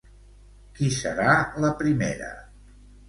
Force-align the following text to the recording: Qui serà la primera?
Qui 0.79 0.89
serà 0.95 1.35
la 1.67 1.73
primera? 1.83 2.31